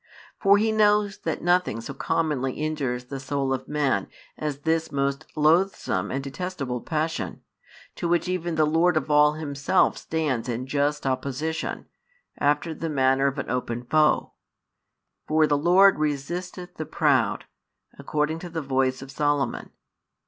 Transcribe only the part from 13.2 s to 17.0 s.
of an open foe; for the Lord resisteth the